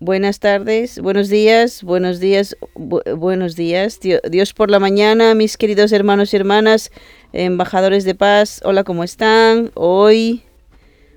[0.00, 3.98] Buenas tardes, buenos días, buenos días, buenos días.
[4.30, 6.92] Dios por la mañana, mis queridos hermanos y hermanas,
[7.32, 9.72] embajadores de paz, hola, ¿cómo están?
[9.74, 10.44] Hoy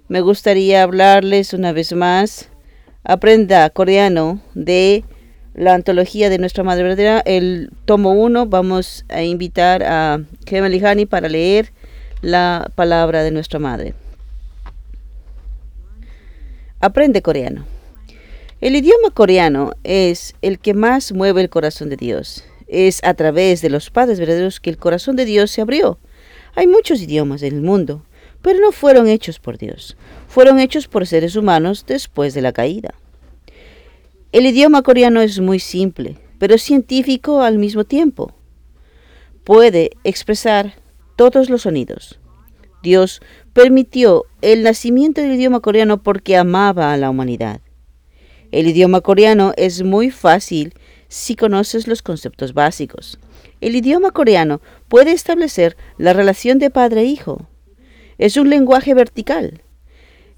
[0.08, 2.50] me gustaría hablarles una vez más.
[3.04, 5.04] Aprenda coreano de
[5.54, 8.48] la antología de nuestra Madre Verdadera, el tomo 1.
[8.48, 11.72] Vamos a invitar a Kevin Hani para leer
[12.22, 13.94] la palabra de nuestra Madre.
[16.80, 17.64] Aprende coreano.
[18.62, 22.44] El idioma coreano es el que más mueve el corazón de Dios.
[22.68, 25.98] Es a través de los padres verdaderos que el corazón de Dios se abrió.
[26.54, 28.06] Hay muchos idiomas en el mundo,
[28.44, 29.98] pero no fueron hechos por Dios.
[30.28, 32.94] Fueron hechos por seres humanos después de la caída.
[34.32, 38.32] El idioma coreano es muy simple, pero científico al mismo tiempo.
[39.44, 40.76] Puede expresar
[41.16, 42.20] todos los sonidos.
[42.84, 43.22] Dios
[43.54, 47.60] permitió el nacimiento del idioma coreano porque amaba a la humanidad.
[48.52, 50.74] El idioma coreano es muy fácil
[51.08, 53.18] si conoces los conceptos básicos.
[53.62, 57.48] El idioma coreano puede establecer la relación de padre-hijo.
[58.18, 59.62] E es un lenguaje vertical.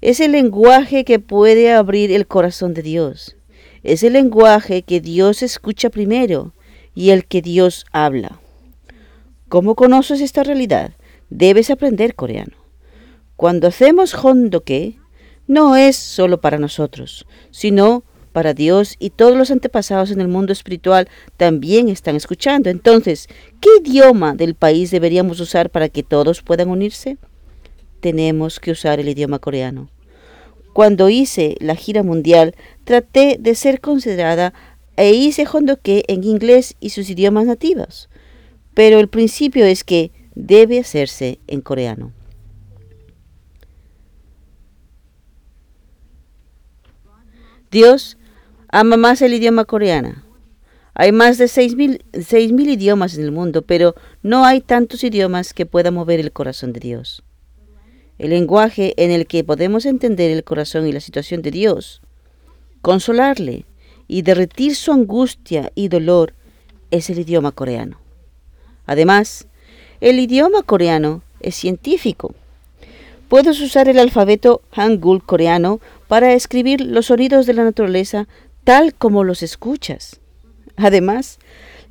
[0.00, 3.36] Es el lenguaje que puede abrir el corazón de Dios.
[3.82, 6.52] Es el lenguaje que Dios escucha primero
[6.94, 8.40] y el que Dios habla.
[9.48, 10.92] ¿Cómo conoces esta realidad?
[11.30, 12.56] Debes aprender coreano.
[13.36, 14.98] Cuando hacemos hondoke,
[15.46, 20.52] no es solo para nosotros, sino para Dios y todos los antepasados en el mundo
[20.52, 22.68] espiritual también están escuchando.
[22.68, 23.28] Entonces,
[23.60, 27.16] ¿qué idioma del país deberíamos usar para que todos puedan unirse?
[28.00, 29.88] Tenemos que usar el idioma coreano.
[30.72, 34.52] Cuando hice la gira mundial, traté de ser considerada
[34.96, 38.08] e hice hondoke en inglés y sus idiomas nativos.
[38.74, 42.12] Pero el principio es que debe hacerse en coreano.
[47.74, 48.16] Dios
[48.68, 50.22] ama más el idioma coreano.
[50.94, 55.94] Hay más de 6.000 idiomas en el mundo, pero no hay tantos idiomas que puedan
[55.94, 57.24] mover el corazón de Dios.
[58.16, 62.00] El lenguaje en el que podemos entender el corazón y la situación de Dios,
[62.80, 63.66] consolarle
[64.06, 66.32] y derretir su angustia y dolor
[66.92, 67.98] es el idioma coreano.
[68.86, 69.48] Además,
[70.00, 72.36] el idioma coreano es científico.
[73.28, 78.28] Puedes usar el alfabeto Hangul coreano para escribir los sonidos de la naturaleza
[78.64, 80.20] tal como los escuchas.
[80.76, 81.38] Además,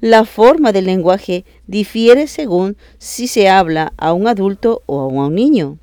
[0.02, 5.36] la forma del lenguaje difiere según si se habla a un adulto o a un
[5.36, 5.78] niño.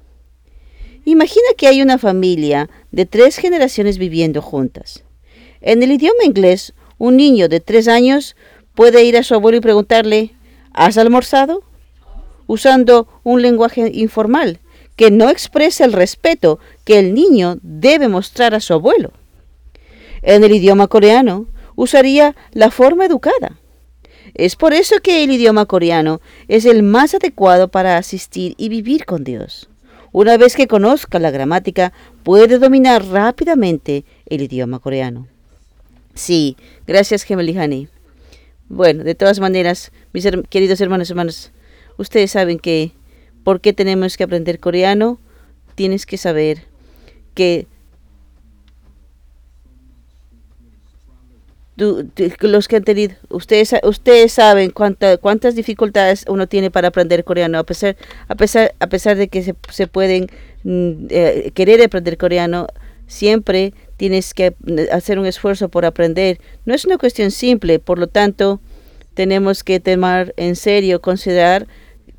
[1.05, 5.05] Imagina que hay una familia de tres generaciones viviendo juntas.
[5.61, 8.37] En el idioma inglés, un niño de tres años
[8.75, 10.35] puede ir a su abuelo y preguntarle,
[10.73, 11.63] ¿has almorzado?
[12.51, 14.59] usando un lenguaje informal
[15.01, 19.13] que no expresa el respeto que el niño debe mostrar a su abuelo.
[20.21, 23.59] En el idioma coreano usaría la forma educada.
[24.35, 29.07] Es por eso que el idioma coreano es el más adecuado para asistir y vivir
[29.07, 29.71] con Dios.
[30.13, 35.29] Una vez que conozca la gramática, puede dominar rápidamente el idioma coreano.
[36.13, 37.89] Sí, gracias Gemelihani.
[38.69, 41.53] Bueno, de todas maneras, mis queridos hermanos y hermanas,
[41.97, 42.93] ustedes saben que
[43.45, 45.19] ¿Por qué tenemos que aprender coreano?
[45.75, 46.65] Tienes que saber
[47.35, 47.67] que
[52.41, 57.65] los que han tenido, ustedes, ustedes saben cuántas dificultades uno tiene para aprender coreano, a
[57.65, 57.97] pesar,
[58.29, 60.27] a pesar, a pesar de que se, pueden
[60.65, 62.67] mm, eh, querer aprender coreano,
[63.07, 64.55] siempre tienes que
[64.93, 66.39] hacer un esfuerzo por aprender.
[66.65, 68.61] No es una cuestión simple, por lo tanto,
[69.15, 71.67] tenemos que tomar en serio, considerar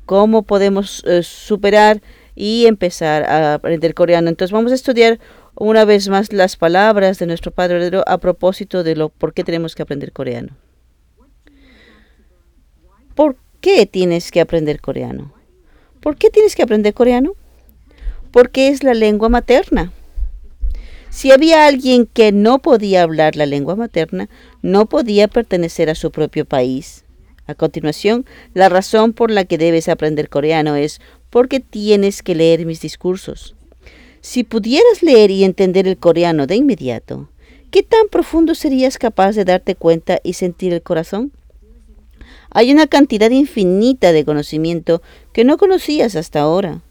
[0.06, 2.02] cómo podemos eh, superar
[2.34, 4.28] y empezar a aprender coreano.
[4.28, 5.18] Entonces vamos a estudiar
[5.54, 9.44] una vez más las palabras de nuestro Padre verdadero a propósito de lo por qué
[9.44, 10.56] tenemos que aprender coreano.
[13.14, 15.32] ¿Por qué tienes que aprender coreano?
[16.00, 17.34] ¿Por qué tienes que aprender coreano?
[18.30, 19.92] Porque es la lengua materna.
[21.10, 24.30] Si había alguien que no podía hablar la lengua materna,
[24.62, 27.01] no podía pertenecer a su propio país.
[27.46, 28.24] A continuación,
[28.54, 31.00] la razón por la que debes aprender coreano es
[31.30, 33.54] porque tienes que leer mis discursos.
[34.20, 37.28] Si pudieras leer y entender el coreano de inmediato,
[37.70, 41.32] ¿qué tan profundo serías capaz de darte cuenta y sentir el corazón?
[42.50, 45.02] Hay una cantidad infinita de conocimiento
[45.32, 46.82] que no conocías hasta ahora.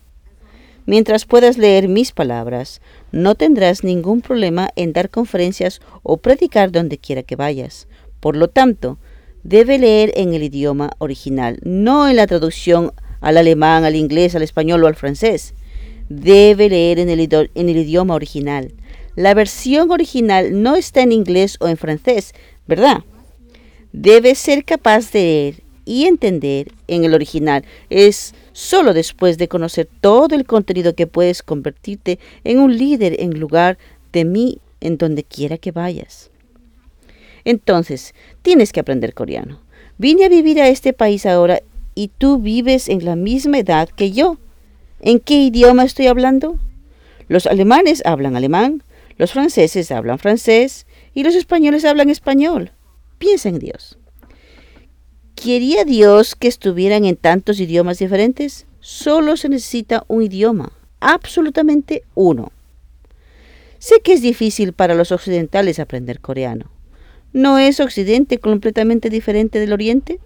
[0.85, 2.81] Mientras puedas leer mis palabras,
[3.11, 7.87] no tendrás ningún problema en dar conferencias o predicar donde quiera que vayas.
[8.19, 8.97] Por lo tanto,
[9.43, 12.91] debe leer en el idioma original, no en la traducción
[13.21, 15.53] al alemán, al inglés, al español o al francés.
[16.09, 18.73] Debe leer en el, idioma original.
[19.15, 22.33] la versión original no está en inglés o en francés,
[22.67, 23.03] ¿verdad?
[23.93, 25.55] Debes ser capaz de leer
[25.85, 27.65] y entender en el original.
[27.89, 33.39] Es solo después de conocer todo el contenido que puedes convertirte en un líder en
[33.39, 33.77] lugar
[34.13, 36.31] de mí en donde quiera que vayas.
[37.43, 39.59] Entonces, tienes que aprender coreano.
[39.97, 41.61] Vine a vivir a este país ahora
[41.95, 44.37] y tú vives en la misma edad que yo.
[44.99, 46.59] ¿En qué idioma estoy hablando?
[47.27, 48.83] Los alemanes hablan alemán,
[49.17, 52.71] los franceses hablan francés y los españoles hablan español.
[53.17, 53.97] Piensa en Dios.
[55.35, 58.65] ¿Quería Dios que estuvieran en tantos idiomas diferentes?
[58.79, 62.51] Solo se necesita un idioma, absolutamente uno.
[63.79, 66.69] Sé que es difícil para los occidentales aprender coreano.
[67.33, 70.19] ¿No es Occidente completamente diferente del Oriente?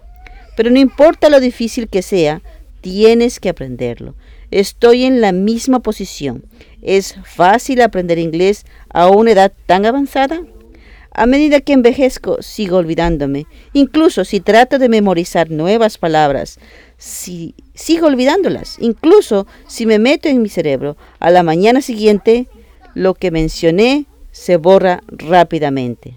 [0.57, 2.41] Pero no importa lo difícil que sea,
[2.81, 4.15] tienes que aprenderlo.
[4.49, 6.45] Estoy en la misma posición.
[6.81, 10.41] ¿Es fácil aprender inglés a una edad tan avanzada?
[11.11, 13.45] A medida que envejezco, sigo olvidándome.
[13.73, 16.59] Incluso si trato de memorizar nuevas palabras,
[16.97, 18.77] si, sigo olvidándolas.
[18.79, 22.47] Incluso si me meto en mi cerebro, a la mañana siguiente,
[22.95, 26.15] lo que mencioné se borra rápidamente.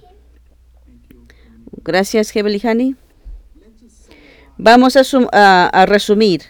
[1.85, 2.33] Gracias,
[2.65, 2.97] Hani.
[4.57, 6.43] Vamos a, resumir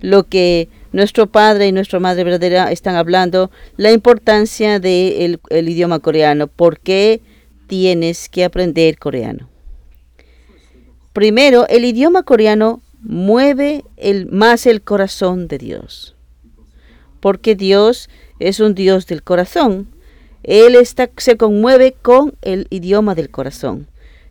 [0.00, 6.48] lo que nuestro padre y nuestra madre verdadera están hablando, la importancia del idioma coreano,
[6.48, 7.20] por qué
[7.66, 9.48] tienes que aprender coreano.
[11.12, 16.16] Primero, el idioma coreano mueve el, más el corazón de Dios,
[17.20, 18.10] porque Dios
[18.40, 19.88] es un Dios del corazón.
[20.42, 23.86] Él está, se conmueve con el idioma del corazón.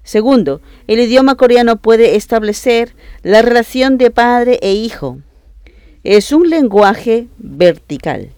[0.05, 5.17] Segundo, el idioma coreano puede establecer la relación de padre e hijo.
[6.03, 8.29] Es un lenguaje vertical.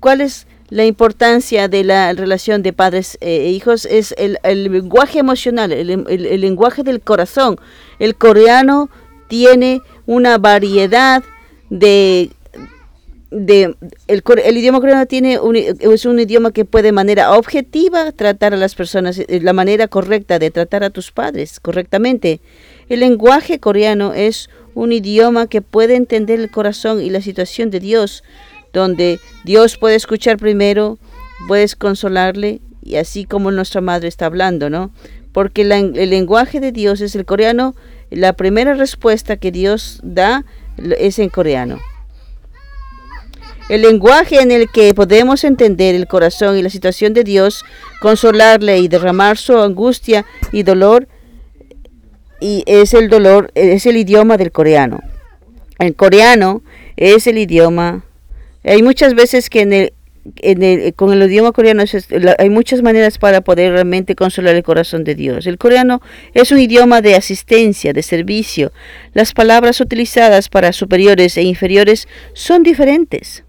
[0.00, 3.84] ¿Cuál es la importancia de la relación de padres e hijos?
[3.84, 7.60] Es el, lenguaje emocional, el lenguaje del corazón.
[8.00, 8.90] El coreano
[9.28, 11.22] tiene una variedad
[11.70, 12.30] de
[13.32, 13.74] de,
[14.08, 15.38] el, idioma coreano tiene
[15.80, 19.88] es un idioma que puede de manera objetiva tratar a las personas, eh, la manera
[19.88, 22.40] correcta de tratar a tus padres correctamente.
[22.88, 27.80] El lenguaje coreano es un idioma que puede entender el corazón y la situación de
[27.80, 28.22] Dios,
[28.72, 30.98] donde Dios puede escuchar primero,
[31.48, 34.90] puedes consolarle, y así como nuestra madre está hablando, ¿no?
[35.32, 37.74] Porque el lenguaje de Dios es el coreano,
[38.10, 40.44] la primera respuesta que Dios da
[40.76, 41.78] es en coreano.
[43.72, 47.64] El lenguaje en el que podemos entender el corazón y la situación de Dios,
[48.02, 51.08] consolarle y derramar su angustia y dolor,
[52.38, 55.00] y es el dolor, es el idioma del coreano.
[55.78, 56.62] El coreano
[56.98, 58.04] es el idioma.
[58.62, 61.84] Hay muchas veces que en el, con el idioma coreano
[62.38, 65.46] hay muchas maneras para poder realmente consolar el corazón de Dios.
[65.46, 66.02] El coreano
[66.34, 68.70] es un idioma de asistencia, de servicio.
[69.14, 73.44] Las palabras utilizadas para superiores e inferiores son diferentes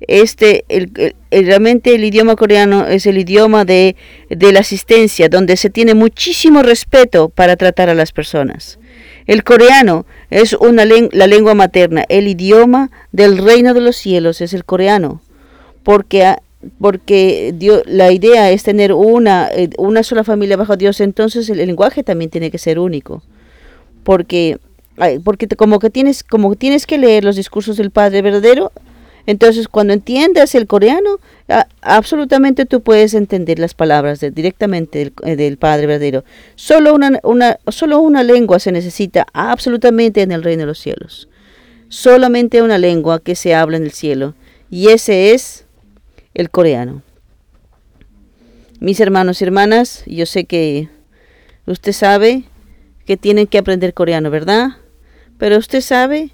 [0.00, 3.96] este el, realmente el idioma coreano es el idioma de,
[4.28, 8.78] la asistencia donde se tiene muchísimo respeto para tratar a las personas
[9.26, 14.54] el coreano es una la lengua materna el idioma del reino de los cielos es
[14.54, 15.20] el coreano
[15.82, 16.36] porque
[16.80, 21.58] porque Dios, la idea es tener una, eh, una sola familia bajo Dios, entonces el,
[21.58, 23.22] lenguaje también tiene que ser único.
[24.02, 24.58] Porque,
[25.22, 28.72] porque como que tienes, como tienes que leer los discursos del Padre verdadero,
[29.28, 31.20] entonces, cuando entiendas el coreano,
[31.82, 36.24] absolutamente tú puedes entender las palabras directamente eh, del, Padre verdadero.
[36.54, 41.28] Solo una, una, solo una lengua se necesita absolutamente en el reino de los cielos.
[41.90, 44.34] Solamente una lengua que se habla en el cielo.
[44.70, 45.66] Y ese es
[46.32, 47.02] el coreano.
[48.80, 50.88] Mis hermanos y hermanas, yo sé que
[51.66, 52.44] usted sabe
[53.04, 54.68] que tienen que aprender coreano, ¿verdad?
[55.36, 56.30] Pero usted sabe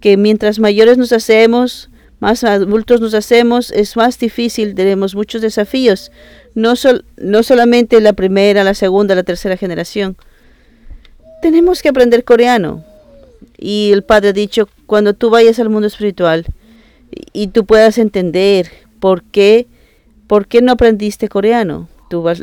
[0.00, 1.89] que mientras mayores nos hacemos,
[2.20, 6.12] más adultos nos hacemos, es más difícil, tenemos muchos desafíos,
[6.54, 6.74] no,
[7.16, 10.16] no solamente la primera, la segunda, la tercera generación.
[11.42, 12.84] Tenemos que aprender coreano.
[13.56, 16.46] Y el Padre ha dicho, cuando tú vayas al mundo espiritual
[17.32, 19.66] y, tú puedas entender por qué,
[20.26, 22.42] por qué no aprendiste coreano, tú vas,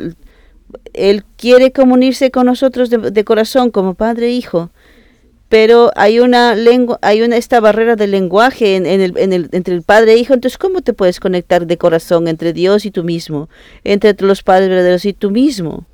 [0.92, 4.70] él quiere comunirse con nosotros de, de corazón como Padre e Hijo
[5.48, 9.74] pero hay una lengua, hay una esta barrera del lenguaje en, el, en el, entre
[9.74, 13.02] el padre e hijo, entonces ¿cómo te puedes conectar de corazón entre Dios y tú
[13.02, 13.48] mismo,
[13.84, 15.86] entre los padres verdaderos y tú mismo?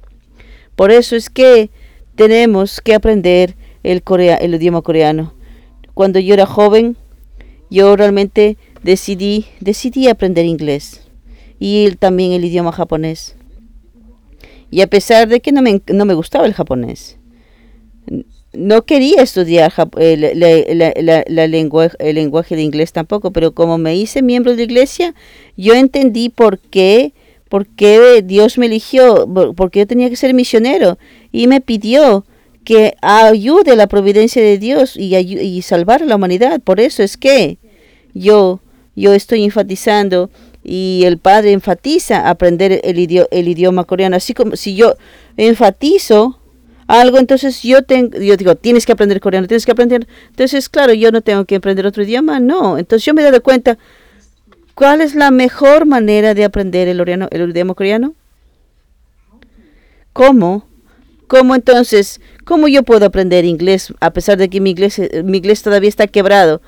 [0.75, 1.71] Por eso es que
[2.17, 5.35] tenemos que aprender el, corea, el idioma coreano.
[5.95, 6.97] Cuando yo era joven,
[7.71, 11.01] yo realmente decidí, decidí aprender inglés.
[11.61, 13.37] y también el idioma japonés.
[14.71, 17.17] Y a pesar de que no me, no me gustaba el japonés,
[18.57, 24.53] no quería estudiar la, lengua, el lenguaje de inglés tampoco, pero como me hice miembro
[24.53, 25.15] de la iglesia,
[25.57, 27.13] yo entendí por qué,
[27.49, 30.99] por qué Dios me eligió, porque yo tenía que ser misionero
[31.33, 32.25] y me pidió
[32.65, 36.61] que ayude la providencia de Dios y, y salvar a la humanidad.
[36.61, 37.59] Por eso es que
[38.15, 38.61] yo,
[38.97, 40.31] yo estoy enfatizando
[40.65, 44.17] y el padre enfatiza aprender el, el idioma coreano.
[44.17, 44.95] Así como si yo
[45.37, 46.39] enfatizo
[46.87, 50.07] algo, entonces yo tengo, yo digo, tienes que aprender coreano, tienes que aprender.
[50.29, 52.79] Entonces, claro, yo no tengo que aprender otro idioma, no.
[52.79, 53.79] Entonces yo me he dado cuenta,
[54.75, 58.15] ¿cuál es la mejor manera de aprender el, el idioma coreano?
[60.13, 60.67] ¿Cómo?
[61.27, 65.63] ¿Cómo entonces, cómo yo puedo aprender inglés a pesar de que mi inglés, mi inglés
[65.63, 66.61] todavía está quebrado?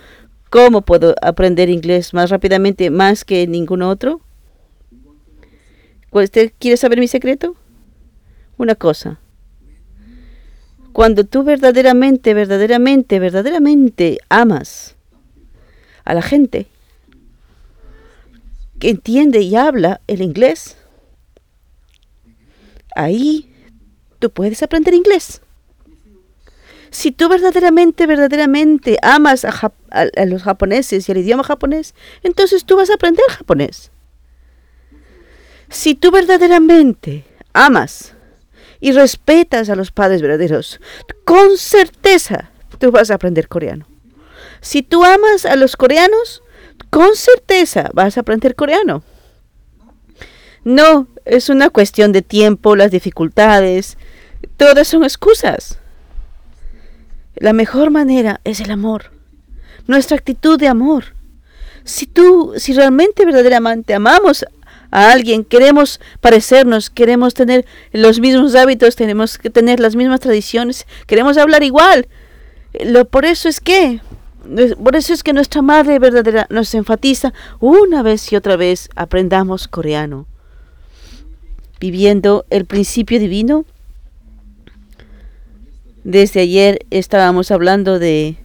[0.50, 4.20] ¿Cómo puedo aprender inglés más rápidamente, más que ningún otro?
[6.10, 7.56] ¿Usted quiere saber mi secreto?
[8.56, 9.20] Una cosa.
[10.96, 14.96] Cuando tú verdaderamente, verdaderamente, verdaderamente amas
[16.06, 16.68] a la gente
[18.78, 20.78] que entiende y habla el inglés,
[22.94, 23.52] ahí
[24.20, 25.42] tú puedes aprender inglés.
[26.88, 29.72] Si tú verdaderamente, verdaderamente amas a,
[30.24, 33.90] los japoneses y el idioma japonés, entonces tú vas a aprender japonés.
[35.68, 38.15] Si tú verdaderamente amas
[38.80, 40.80] y respetas a los padres verdaderos,
[41.24, 43.86] con certeza tú vas a aprender coreano.
[44.60, 46.42] Si tú amas a los coreanos,
[46.90, 49.02] con certeza vas a aprender coreano.
[50.64, 53.96] No, es una cuestión de tiempo, las dificultades,
[54.56, 55.78] todas son excusas.
[57.36, 59.12] La mejor manera es el amor,
[59.86, 61.14] nuestra actitud de amor.
[61.84, 64.44] Si tú, si realmente verdaderamente amamos
[64.90, 70.86] a alguien, queremos parecernos, queremos tener los mismos hábitos, tenemos que tener las mismas tradiciones,
[71.06, 72.08] queremos hablar igual.
[72.84, 74.00] Lo, por eso es que,
[74.82, 79.68] por eso es que nuestra madre verdadera nos enfatiza una vez y otra vez aprendamos
[79.68, 80.26] coreano.
[81.80, 83.64] Viviendo el principio divino,
[86.04, 88.36] desde ayer estábamos hablando de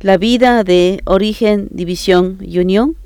[0.00, 2.96] la vida de origen, división y unión.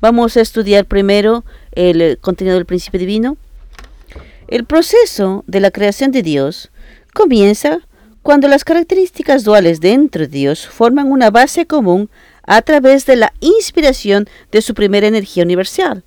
[0.00, 3.36] Vamos a estudiar primero el contenido del principio divino.
[4.48, 6.70] El proceso de la creación de Dios
[7.14, 7.80] comienza
[8.22, 12.10] cuando las características duales dentro de Dios forman una base común
[12.44, 16.02] a través de la inspiración de su primera energía universal.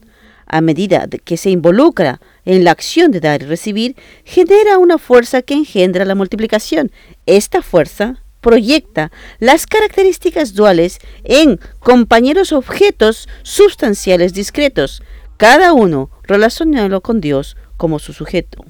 [0.46, 5.42] A medida que se involucra en la acción de dar y recibir, genera una fuerza
[5.42, 6.92] que engendra la multiplicación.
[7.26, 15.02] Esta fuerza proyecta las características duales en compañeros objetos sustanciales discretos,
[15.38, 18.64] cada uno relacionado con Dios como su sujeto.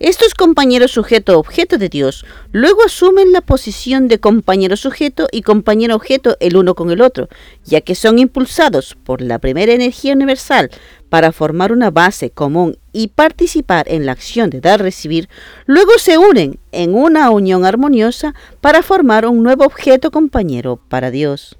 [0.00, 6.36] Estos compañeros sujeto-objeto de Dios luego asumen la posición de compañero sujeto y compañero objeto
[6.40, 7.28] el uno con el otro,
[7.64, 10.70] ya que son impulsados por la primera energía universal
[11.08, 15.28] para formar una base común y participar en la acción de dar-recibir,
[15.66, 21.56] luego se unen en una unión armoniosa para formar un nuevo objeto compañero para Dios.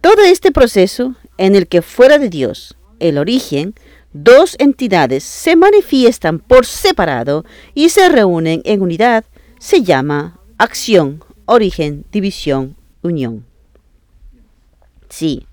[0.00, 3.74] Todo este proceso en el que fuera de Dios, el origen,
[4.12, 9.24] dos entidades se manifiestan por separado y se reúnen en unidad,
[9.58, 13.44] se llama acción, origen, división, unión.
[15.08, 15.46] Sí.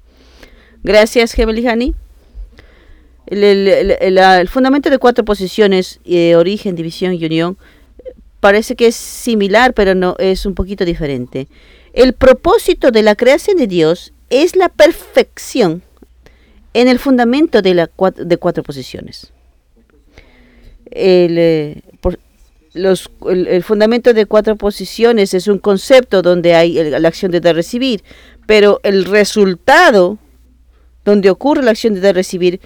[0.84, 1.96] Gracias, Gebelihani.
[3.28, 3.68] El,
[4.00, 7.58] el, fundamento de cuatro posiciones, eh, origen, división y unión,
[8.40, 11.48] parece que es similar, pero no es un poquito diferente.
[11.94, 15.84] El propósito de la creación de Dios es la perfección
[16.74, 19.32] en el fundamento de, la, de cuatro posiciones.
[20.92, 21.82] El, eh,
[22.74, 28.04] los, el, fundamento de cuatro posiciones es un concepto donde hay la acción de dar-recibir,
[28.46, 30.20] pero el resultado
[31.06, 32.60] donde ocurre la acción de dar-recibir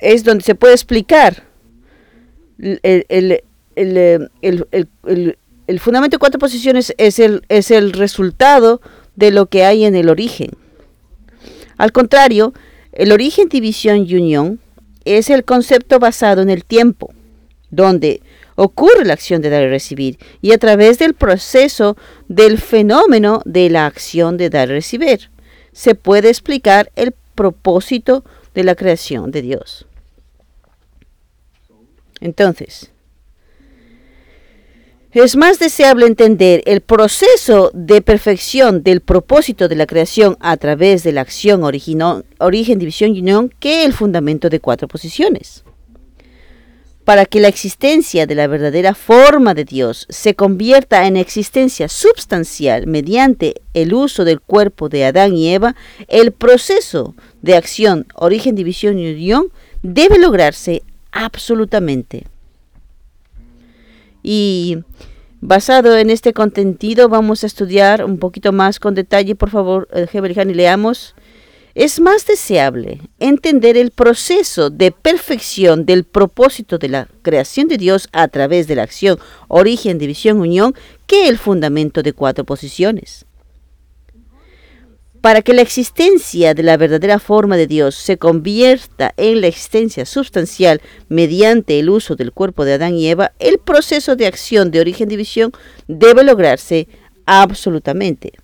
[0.00, 1.44] es donde se puede explicar
[2.58, 3.42] el,
[3.76, 4.28] el,
[5.80, 8.80] fundamento de cuatro posiciones es el, es el resultado
[9.16, 10.50] de lo que hay en el origen.
[11.76, 12.52] Al contrario,
[12.92, 14.60] el origen, división y unión
[15.04, 17.12] es el concepto basado en el tiempo,
[17.70, 18.22] donde
[18.56, 21.96] ocurre la acción de dar y recibir, y a través del proceso
[22.28, 25.30] del fenómeno de la acción de dar y recibir,
[25.72, 29.86] se puede explicar el propósito de la creación de Dios.
[32.20, 32.93] Entonces,
[35.14, 41.04] Es más deseable entender el proceso de perfección del propósito de la creación a través
[41.04, 45.62] de la acción origen, división y unión que el fundamento de cuatro posiciones.
[47.04, 52.88] Para que la existencia de la verdadera forma de Dios se convierta en existencia substancial
[52.88, 55.76] mediante el uso del cuerpo de Adán y Eva,
[56.08, 62.24] el proceso de acción, origen, división y unión debe lograrse absolutamente.
[64.24, 64.78] Y
[65.42, 70.08] basado en este contenido vamos a estudiar un poquito más con detalle, por favor, eh,
[70.12, 71.14] y leamos.
[71.74, 78.08] Es más deseable entender el proceso de perfección del propósito de la creación de Dios
[78.12, 80.74] a través de la acción, origen, división, unión,
[81.06, 83.26] que el fundamento de cuatro posiciones.
[85.24, 90.04] Para que la existencia de la verdadera forma de Dios se convierta en la existencia
[90.04, 94.80] sustancial mediante el uso del cuerpo de Adán y Eva, el proceso de acción de
[94.80, 95.52] origen-división
[95.88, 96.88] debe lograrse
[97.24, 98.34] absolutamente.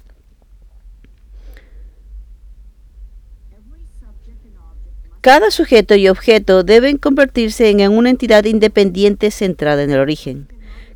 [5.20, 10.48] Cada sujeto y objeto deben convertirse en una entidad independiente centrada en el origen.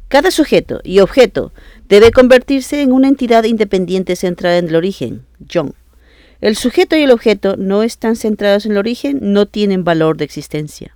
[0.09, 1.53] Cada sujeto y objeto
[1.89, 5.25] debe convertirse en una entidad independiente centrada en el origen.
[5.53, 5.75] John.
[6.41, 10.25] El sujeto y el objeto no están centrados en el origen, no tienen valor de
[10.25, 10.95] existencia.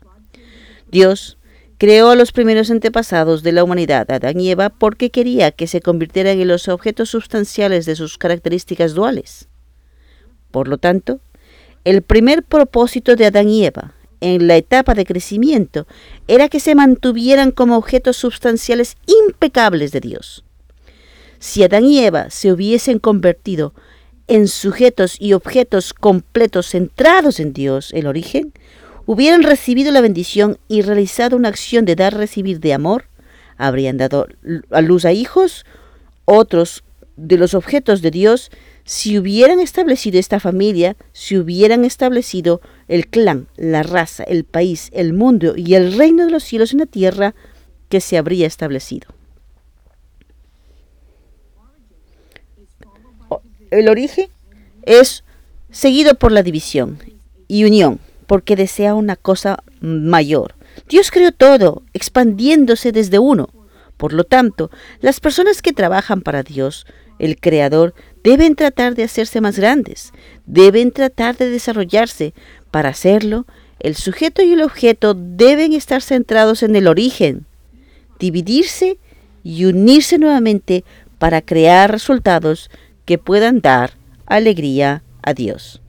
[0.90, 1.38] Dios
[1.78, 5.80] creó a los primeros antepasados de la humanidad, Adán y Eva, porque quería que se
[5.80, 9.48] convirtieran en los objetos sustanciales de sus características duales.
[10.50, 11.20] Por lo tanto,
[11.84, 15.86] el primer propósito de Adán y Eva en la etapa de crecimiento
[16.26, 20.44] era que se mantuvieran como objetos sustanciales impecables de Dios.
[21.38, 23.74] Si Adán y Eva se hubiesen convertido
[24.26, 28.52] en sujetos y objetos completos centrados en Dios, el origen,
[29.06, 33.04] hubieran recibido la bendición y realizado una acción de dar-recibir de amor,
[33.56, 34.28] habrían dado
[34.70, 35.64] a luz a hijos,
[36.24, 36.84] otros
[37.16, 38.50] de los objetos de Dios,
[38.84, 45.12] si hubieran establecido esta familia, si hubieran establecido el clan, la raza, el país, el
[45.12, 47.34] mundo y el reino de los cielos en la tierra
[47.88, 49.17] que se habría establecido.
[53.70, 54.28] El origen
[54.82, 55.24] es
[55.70, 56.98] seguido por la división
[57.48, 60.54] y unión, porque desea una cosa mayor.
[60.88, 63.50] Dios creó todo, expandiéndose desde uno.
[63.96, 66.86] Por lo tanto, las personas que trabajan para Dios,
[67.18, 70.12] el Creador, deben tratar de hacerse más grandes,
[70.46, 72.32] deben tratar de desarrollarse.
[72.70, 73.46] Para hacerlo,
[73.80, 77.46] el sujeto y el objeto deben estar centrados en el origen,
[78.18, 78.98] dividirse
[79.42, 80.84] y unirse nuevamente
[81.18, 82.70] para crear resultados
[83.08, 83.92] que puedan dar
[84.26, 85.80] alegría a Dios.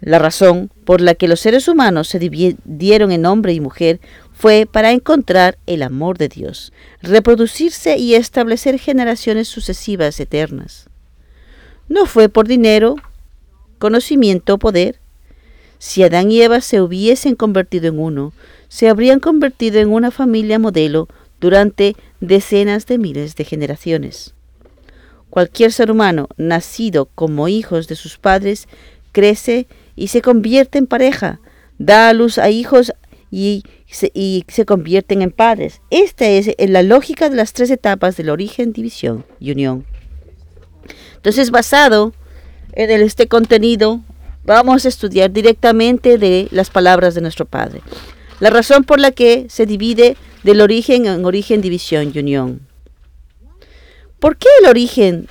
[0.00, 4.00] La razón por la que los seres humanos se dividieron en hombre y mujer
[4.32, 10.88] fue para encontrar el amor de Dios, reproducirse y establecer generaciones sucesivas eternas.
[11.90, 12.96] No fue por dinero,
[13.78, 14.98] conocimiento o poder.
[15.78, 18.32] Si Adán y Eva se hubiesen convertido en uno,
[18.68, 21.06] se habrían convertido en una familia modelo
[21.38, 24.32] durante decenas de miles de generaciones.
[25.30, 28.68] Cualquier ser humano nacido como hijos de sus padres
[29.12, 29.66] crece
[29.96, 31.40] y se convierte en pareja,
[31.78, 32.92] da a luz a hijos
[33.30, 35.80] y se, y se convierten en padres.
[35.90, 39.86] Esta es la lógica de las tres etapas del origen, división y unión.
[41.16, 42.12] Entonces, basado
[42.72, 44.00] en este contenido,
[44.44, 47.82] vamos a estudiar directamente de las palabras de nuestro Padre.
[48.40, 52.69] La razón por la que se divide del origen en origen, división y unión.
[54.20, 55.28] ¿Por qué el origen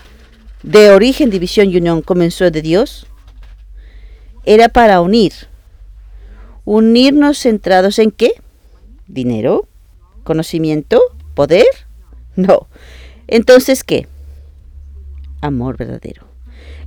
[0.64, 3.06] de origen, división y unión comenzó de Dios?
[4.46, 5.34] Era para unir.
[6.66, 8.32] Unirnos centrados en qué?
[9.08, 9.68] ¿Dinero?
[10.24, 11.00] ¿Conocimiento?
[11.36, 11.68] ¿Poder?
[12.36, 12.68] No.
[13.28, 14.08] Entonces, ¿qué?
[15.42, 16.26] Amor verdadero.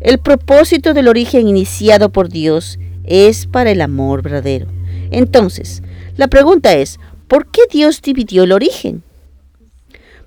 [0.00, 4.66] El propósito del origen iniciado por Dios es para el amor verdadero.
[5.12, 5.82] Entonces,
[6.16, 9.04] la pregunta es, ¿por qué Dios dividió el origen?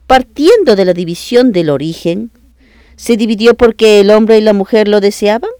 [0.08, 2.32] Partiendo de la división del origen,
[2.96, 5.52] ¿se dividió porque el hombre y la mujer lo deseaban?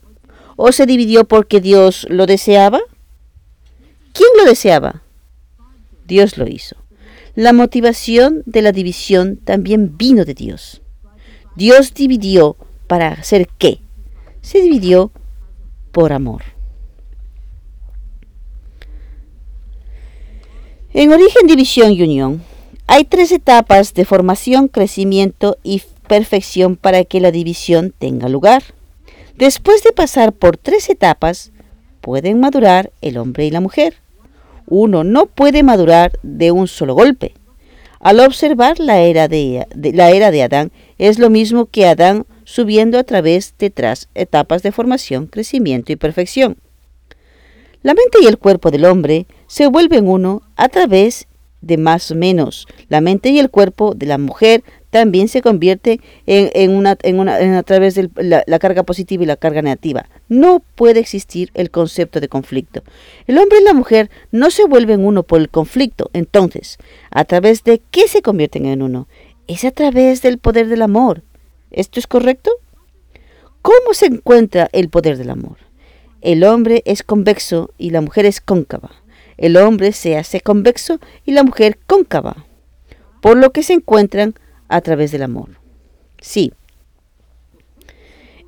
[0.56, 2.80] ¿O se dividió porque Dios lo deseaba?
[4.14, 5.04] ¿Quién lo deseaba?
[6.08, 6.78] Dios lo hizo.
[7.36, 10.82] La motivación de la división también vino de Dios.
[11.56, 12.56] Dios dividió
[12.88, 13.80] para hacer qué?
[14.42, 15.12] Se dividió
[15.92, 16.44] por amor.
[20.94, 22.42] En origen, división y unión,
[22.88, 28.64] hay tres etapas de formación, crecimiento y perfección para que la división tenga lugar.
[29.38, 31.52] Después de pasar por tres etapas,
[32.02, 33.96] pueden madurar el hombre y la mujer.
[34.68, 37.34] Uno no puede madurar de un solo golpe.
[38.00, 43.00] Al observar la era de, la era de Adán, es lo mismo que Adán subiendo
[43.00, 46.58] a través de tres etapas de formación, crecimiento y perfección.
[47.82, 51.28] La mente y el cuerpo del hombre se vuelven uno a través
[51.66, 52.68] de más o menos.
[52.90, 57.58] La mente y el cuerpo de la mujer también se convierte en, una, en una
[57.58, 60.08] a través de la, carga positiva y la carga negativa.
[60.30, 62.84] No puede existir el concepto de conflicto.
[63.28, 66.12] El hombre y la mujer no se vuelven uno por el conflicto.
[66.14, 66.78] Entonces,
[67.10, 69.08] ¿a través de qué se convierten en uno?
[69.48, 71.24] Es a través del poder del amor.
[71.72, 72.52] ¿Esto es correcto?
[73.62, 75.58] ¿Cómo se encuentra el poder del amor?
[76.22, 78.92] El hombre es convexo y la mujer es cóncava.
[79.38, 82.46] El hombre se hace convexo y la mujer cóncava,
[83.22, 84.36] por lo que se encuentran
[84.68, 85.60] a través del amor.
[86.22, 86.54] Sí.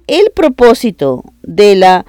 [0.08, 2.06] El propósito de la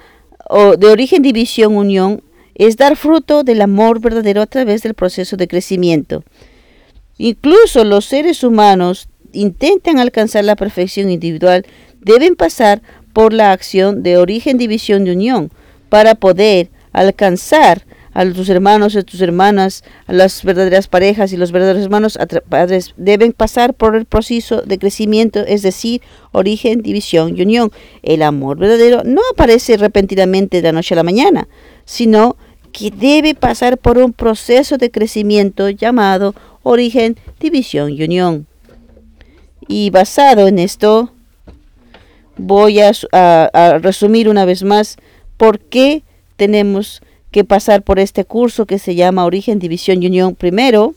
[0.77, 2.23] de origen, división, unión
[2.55, 6.23] es dar fruto del amor verdadero a través del proceso de crecimiento.
[7.17, 11.65] Incluso los seres humanos intentan alcanzar la perfección individual
[12.01, 12.81] deben pasar
[13.13, 15.51] por la acción de origen, división unión
[15.89, 17.85] para poder alcanzar
[18.19, 22.93] a tus hermanos y tus hermanas, a las verdaderas parejas y los verdaderos hermanos, padres,
[22.97, 26.01] deben pasar por el proceso de crecimiento, es decir,
[26.33, 27.71] origen, división y unión.
[28.03, 31.47] El amor verdadero no aparece repentinamente de la noche a la mañana,
[31.85, 32.35] sino
[32.73, 38.47] que debe pasar por un proceso de crecimiento llamado origen, división y unión.
[39.65, 41.13] Y basado en esto,
[42.35, 44.97] voy a, a resumir una vez más
[45.37, 46.03] por qué
[46.35, 50.95] tenemos que pasar por este curso que se llama Origen, División y Unión primero.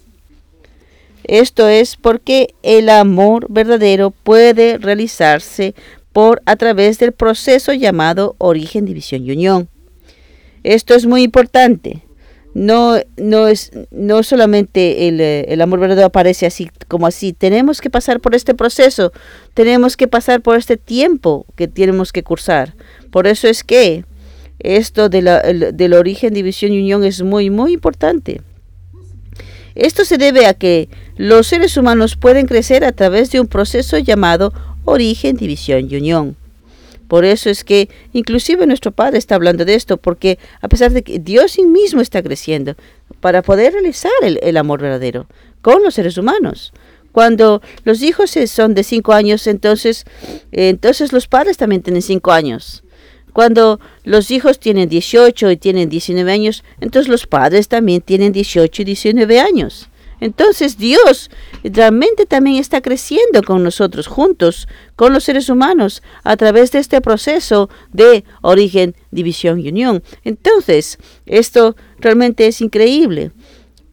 [1.25, 5.75] Esto es porque el amor verdadero puede realizarse
[6.12, 9.68] por a través del proceso llamado origen, división y unión.
[10.62, 12.03] Esto es muy importante.
[12.55, 17.33] No, no es no solamente el, eh, el, amor verdadero aparece así como así.
[17.33, 19.12] Tenemos que pasar por este proceso.
[19.55, 22.75] Tenemos que pasar por este tiempo que tenemos que cursar.
[23.11, 24.05] Por eso es que
[24.62, 28.40] esto de la, del origen, división y unión es muy, muy importante.
[29.75, 33.98] Esto se debe a que los seres humanos pueden crecer a través de un proceso
[33.98, 34.53] llamado
[34.85, 36.37] origen, división y unión.
[37.09, 41.03] Por eso es que inclusive nuestro Padre está hablando de esto, porque a pesar de
[41.03, 42.75] que Dios mismo está creciendo
[43.20, 45.27] para poder realizar el, el amor verdadero
[45.61, 46.72] con los seres humanos.
[47.12, 50.07] Cuando los hijos son de cinco años, entonces,
[50.51, 52.82] entonces los padres también tienen cinco años.
[53.33, 58.83] Cuando los hijos tienen 18 y tienen 19 años, entonces los padres también tienen 18
[58.83, 59.88] y 19 años.
[60.23, 61.31] Entonces Dios
[61.64, 67.01] realmente también está creciendo con nosotros, juntos, con los seres humanos, a través de este
[67.01, 70.01] proceso de origen, división y unión.
[70.23, 73.33] Entonces, esto realmente es increíble.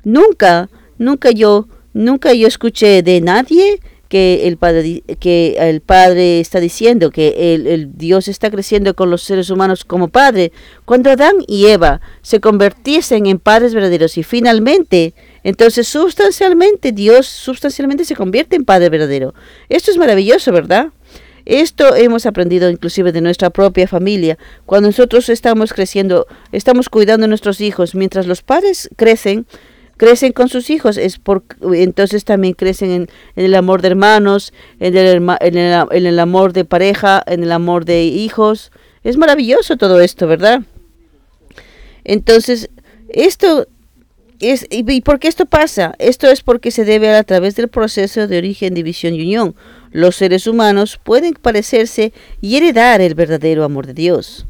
[0.03, 6.59] Nunca, nunca yo, nunca yo escuché de nadie que el padre que el padre está
[6.59, 10.51] diciendo que el, Dios está creciendo con los seres humanos como padre.
[10.83, 18.03] Cuando Adán y Eva se convirtiesen en padres verdaderos y finalmente entonces sustancialmente Dios sustancialmente
[18.03, 19.33] se convierte en padre verdadero.
[19.69, 20.91] Esto es maravilloso verdad
[21.45, 24.37] esto hemos aprendido inclusive de nuestra propia familia.
[24.67, 29.47] Cuando nosotros estamos creciendo, estamos cuidando a nuestros hijos, mientras los padres crecen,
[29.99, 34.95] crecen con sus hijos, es por, entonces también crecen en, el amor de hermanos, en
[34.95, 35.57] el, en,
[36.05, 38.71] el, amor de pareja, en el amor de hijos.
[39.03, 40.61] Es maravilloso todo esto, ¿verdad?
[42.05, 42.69] Entonces,
[43.09, 43.67] esto
[44.39, 45.95] es, ¿y por qué esto pasa?
[45.99, 49.53] Esto es porque se debe a través del proceso de origen, división y unión.
[49.91, 54.45] Los seres humanos pueden parecerse y heredar el verdadero amor de Dios.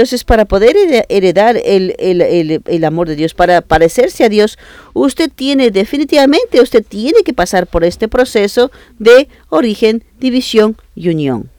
[0.00, 0.76] Entonces, para poder
[1.10, 4.58] heredar el, amor de Dios, para parecerse a Dios,
[4.94, 11.50] usted tiene definitivamente, usted tiene que pasar por este proceso de origen, división y unión.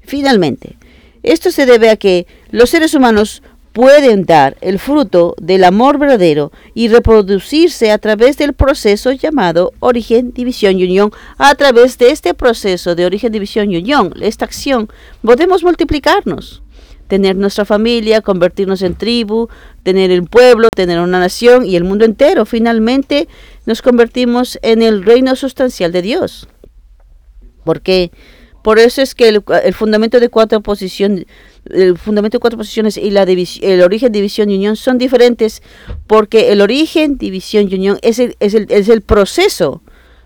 [0.00, 0.74] Finalmente,
[1.22, 6.50] esto se debe a que los seres humanos pueden dar el fruto del amor verdadero
[6.74, 11.12] y reproducirse a través del proceso llamado origen, división y unión.
[11.38, 14.88] A través de este proceso de origen, división y unión, esta acción,
[15.22, 16.64] podemos multiplicarnos
[17.08, 19.48] tener nuestra familia, convertirnos en tribu,
[19.82, 22.44] tener el pueblo, tener una nación y el mundo entero.
[22.44, 23.28] Finalmente
[23.64, 26.48] nos convertimos en el reino sustancial de Dios.
[27.64, 28.10] Porque
[28.62, 31.26] por eso es que el, fundamento de cuatro posiciones,
[31.70, 35.62] el fundamento de cuatro posiciones y la el origen, división y unión son diferentes,
[36.08, 39.82] porque el origen, división y unión es el, es el, es el proceso,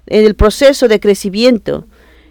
[0.07, 1.87] el proceso de crecimiento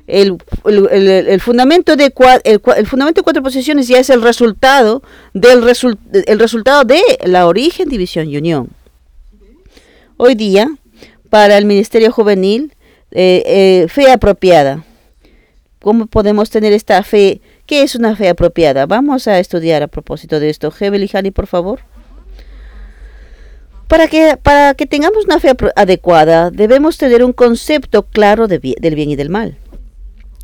[0.10, 5.64] el, el, fundamento de el, fundamento de cuatro posiciones ya es el resultado del
[6.26, 8.70] el resultado de la origen, división y unión.
[10.18, 10.70] Hoy día
[11.30, 12.74] para el Ministerio Juvenil,
[13.12, 14.84] eh, eh, fe apropiada.
[15.80, 17.42] ¿Cómo podemos tener esta fe?
[17.66, 18.86] ¿Qué es una fe apropiada?
[18.86, 20.74] Vamos a estudiar a propósito de esto.
[20.78, 21.82] Hebel y Hani, por favor.
[23.88, 29.10] Para que, para que tengamos una fe adecuada, debemos tener un concepto claro del bien
[29.10, 29.58] y del mal.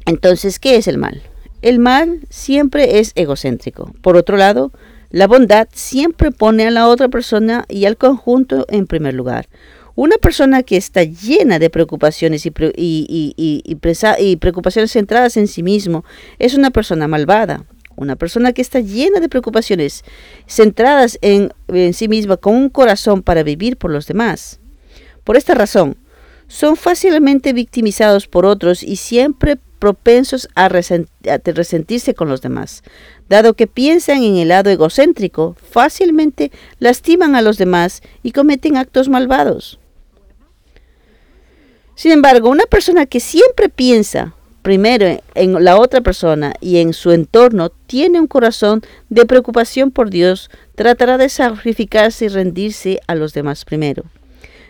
[0.05, 1.23] Entonces, ¿qué es el mal?
[1.61, 3.91] El mal siempre es egocéntrico.
[4.01, 4.71] Por otro lado,
[5.09, 9.47] la bondad siempre pone a la otra persona y al conjunto en primer lugar.
[9.95, 12.51] Una persona que está llena de preocupaciones y,
[14.39, 16.03] preocupaciones centradas en sí mismo
[16.37, 17.65] es una persona malvada.
[17.95, 20.03] Una persona que está llena de preocupaciones
[20.47, 24.59] centradas en, en sí misma con un corazón para vivir por los demás.
[25.23, 25.95] Por esta razón,
[26.47, 32.83] son fácilmente victimizados por otros y siempre propensos a, resentirse con los demás.
[33.29, 39.09] Dado que piensan en el lado egocéntrico, fácilmente lastiman a los demás y cometen actos
[39.09, 39.79] malvados.
[41.95, 44.35] Sin embargo, una persona que siempre piensa
[44.65, 50.09] primero en la otra persona y en su entorno tiene un corazón de preocupación por
[50.09, 54.05] Dios, tratará de sacrificarse y rendirse a los demás primero,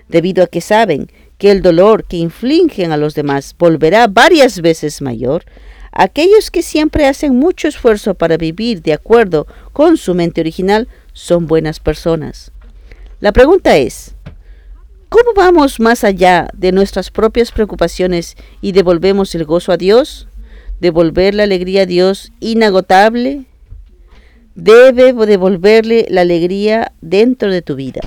[0.09, 5.01] debido a que saben que el dolor que infligen a los demás volverá varias veces
[5.01, 5.43] mayor,
[5.91, 11.47] aquellos que siempre hacen mucho esfuerzo para vivir de acuerdo con su mente original son
[11.47, 12.51] buenas personas.
[13.19, 14.15] La pregunta es,
[15.15, 20.27] ¿Cómo vamos más allá de nuestras propias preocupaciones y devolvemos el gozo a Dios?
[20.81, 23.45] ¿Devolver la alegría a Dios inagotable?
[24.55, 28.01] Debe devolverle la alegría dentro de tu vida.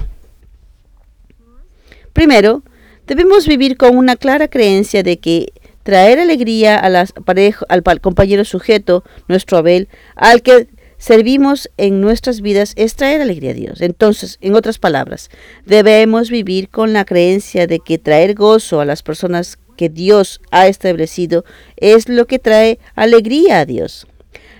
[2.12, 2.62] Primero,
[3.08, 9.88] debemos vivir con una clara creencia de que traer alegría al compañero sujeto, nuestro Abel,
[10.14, 10.68] al que
[10.98, 13.80] servimos en nuestras vidas es traer alegría a Dios.
[13.80, 15.30] Entonces, en otras palabras,
[15.64, 20.66] debemos vivir con la creencia de que traer gozo a las personas que Dios ha
[20.66, 21.44] establecido
[21.76, 24.06] es lo que trae alegría a Dios.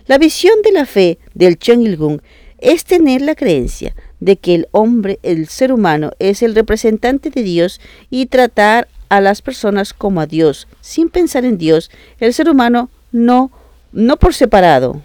[0.07, 2.23] La visión de la fe del Chen
[2.59, 7.43] es tener la creencia de que el hombre, el ser humano, es el representante de
[7.43, 10.69] Dios y tratar a las personas como a Dios.
[10.81, 13.51] Sin pensar en Dios, el ser humano no,
[13.93, 15.03] no por separado,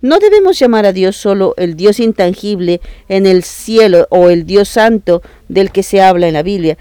[0.00, 4.68] no debemos llamar a Dios solo el Dios intangible en el cielo o el Dios
[4.68, 6.78] santo del que se habla en la Biblia.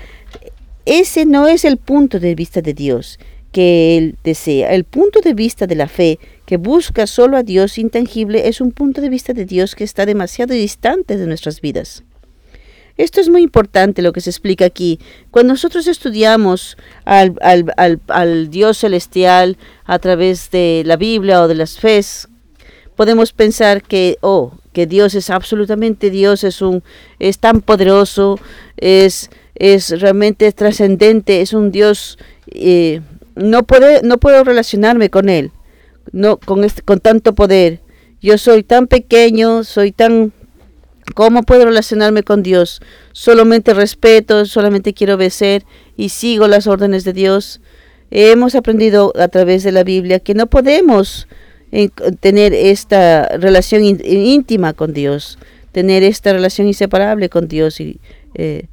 [0.85, 3.17] Ese no es el punto de vista de Dios
[3.57, 4.71] que Él desea.
[4.71, 8.71] El punto de vista de la fe que busca solo a Dios intangible es un
[8.71, 12.03] punto de vista de Dios que está demasiado distante de nuestras vidas.
[12.97, 14.99] Esto es muy importante lo que se explica aquí.
[15.31, 17.33] Cuando nosotros estudiamos al,
[18.09, 22.29] al Dios celestial a través de la Biblia o de las fes
[22.95, 26.83] podemos pensar que, oh, que Dios es absolutamente Dios, es, un,
[27.17, 28.39] es tan poderoso,
[28.75, 33.01] es, es realmente trascendente, es un Dios, eh,
[33.37, 35.51] no, puede, no puedo relacionarme con Él,
[36.11, 37.79] no, con, este, con tanto poder.
[38.21, 40.33] Yo soy tan pequeño, soy tan...
[41.15, 42.81] ¿Cómo puedo relacionarme con Dios?
[43.13, 45.63] Solamente respeto, solamente quiero obedecer
[45.95, 47.61] y sigo las órdenes de Dios.
[48.11, 51.27] Hemos aprendido a través de la Biblia que no podemos
[51.71, 55.37] en tener esta relación íntima con Dios,
[55.71, 57.79] tener esta relación inseparable con Dios.
[57.79, 57.99] Y,
[58.35, 58.67] eh,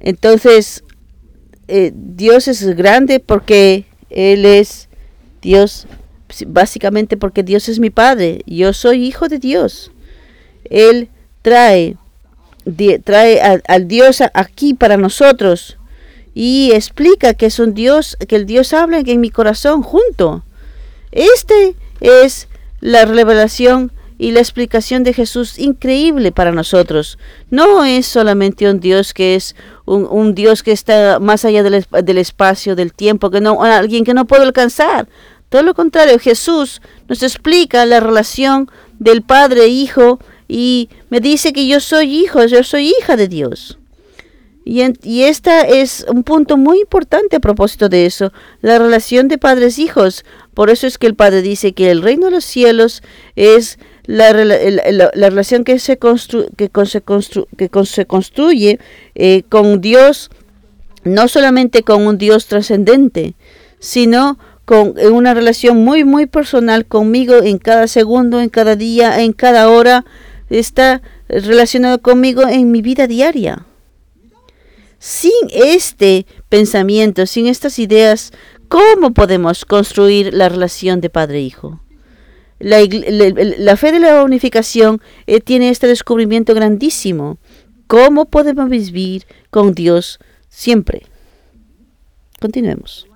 [0.00, 0.84] entonces,
[1.68, 4.88] eh, Dios es grande porque Él es
[5.40, 5.86] Dios,
[6.46, 9.92] básicamente porque Dios es mi Padre, yo soy hijo de Dios.
[10.64, 11.08] Él
[11.42, 11.96] trae,
[13.04, 15.78] trae al Dios aquí para nosotros
[16.34, 20.44] y explica que es Dios, que el Dios habla en mi corazón junto.
[21.10, 22.48] Este es
[22.80, 27.18] la revelación y la explicación de Jesús increíble para nosotros.
[27.50, 32.18] No es solamente un Dios que es un, Dios que está más allá del, del,
[32.18, 35.08] espacio, del tiempo, que no, alguien que no puede alcanzar.
[35.48, 41.52] Todo lo contrario, Jesús nos explica la relación del Padre e Hijo y me dice
[41.52, 43.80] que yo soy hijo, yo soy hija de Dios.
[44.64, 49.38] Y, y este es un punto muy importante a propósito de eso, la relación de
[49.38, 50.24] padres-hijos.
[50.54, 53.02] Por eso es que el Padre dice que el reino de los cielos
[53.34, 58.78] es la, relación que se, que, que se construye
[59.14, 60.30] eh, con Dios,
[61.04, 63.34] no solamente con un Dios trascendente,
[63.78, 69.32] sino con una relación muy, muy personal conmigo en cada segundo, en cada día, en
[69.32, 70.04] cada hora.
[70.50, 73.64] Está relacionado conmigo en mi vida diaria.
[74.98, 78.32] Sin este pensamiento, sin estas ideas,
[78.72, 81.82] ¿Cómo podemos construir la relación de padre-hijo?
[82.62, 87.38] La, fe de la unificación eh, tiene este descubrimiento grandísimo.
[87.86, 90.18] ¿Cómo podemos vivir con Dios
[90.52, 91.02] siempre.
[92.40, 93.06] Continuemos.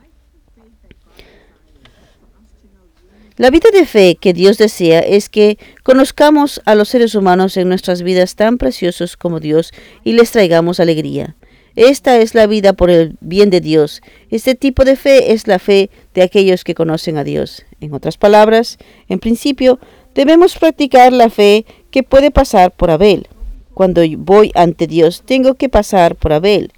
[3.37, 7.69] La vida de fe que Dios desea es que conozcamos a los seres humanos en
[7.69, 9.73] nuestras vidas tan preciosos como Dios
[10.05, 11.37] y les traigamos alegría.
[11.75, 14.01] Esta es la vida por el bien de Dios.
[14.31, 17.67] Este tipo de fe es la fe de aquellos que conocen a Dios.
[17.81, 19.79] En otras palabras, en principio,
[20.15, 23.29] debemos practicar la fe que puede pasar por Abel.
[23.75, 26.73] Cuando voy ante Dios, tengo que pasar por Abel.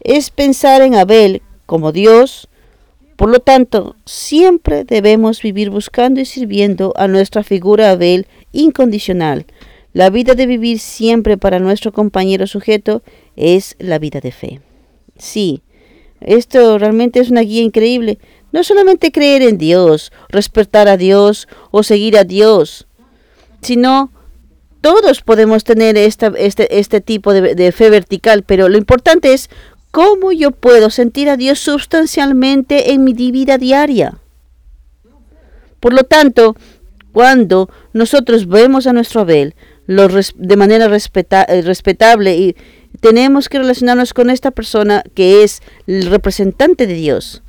[0.00, 2.48] Es pensar en Abel como Dios,
[3.16, 9.46] por lo tanto, siempre debemos vivir buscando y sirviendo a nuestra figura Abel incondicional.
[9.92, 13.02] La vida de vivir siempre para nuestro compañero sujeto
[13.36, 14.60] es la vida de fe.
[15.18, 15.62] Sí,
[16.20, 18.18] esto realmente es una guía increíble.
[18.52, 22.86] No solamente creer en Dios, respetar a Dios o seguir a Dios,
[23.62, 24.10] sino
[24.80, 29.48] todos podemos tener esta, este, este tipo de, fe vertical, pero lo importante es
[29.92, 34.16] ¿Cómo yo puedo sentir a Dios sustancialmente en mi vida diaria?
[35.80, 36.56] Por lo tanto,
[37.12, 39.54] cuando nosotros vemos a nuestro Abel
[39.86, 42.56] de manera eh, respetable y
[43.00, 47.42] tenemos que relacionarnos con esta persona que es el representante de Dios.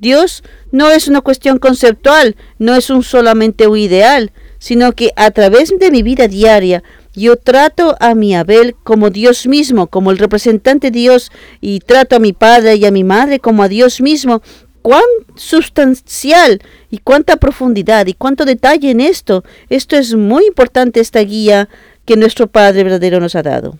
[0.00, 5.30] Dios no es una cuestión conceptual, no es un solamente un ideal, sino que a
[5.30, 6.82] través de mi vida diaria
[7.18, 12.14] yo trato a mi Abel como Dios mismo, como el representante de Dios, y trato
[12.14, 14.40] a mi padre y a mi madre como a Dios mismo.
[14.82, 15.02] Cuán
[15.34, 19.42] sustancial y cuánta profundidad y cuánto detalle en esto.
[19.68, 21.68] Esto es muy importante, esta guía
[22.04, 23.76] que nuestro Padre verdadero nos ha dado.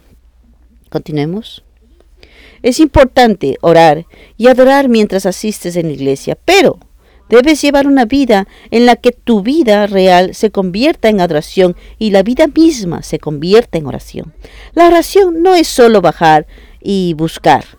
[0.91, 1.63] Continuemos.
[2.63, 6.79] Es importante orar y adorar mientras asistes en la iglesia, pero
[7.29, 12.11] Debes llevar una vida en la que tu vida real se convierta en adoración y
[12.11, 14.33] la vida misma se convierta en oración.
[14.73, 16.47] La oración no es solo bajar
[16.81, 17.78] y buscar.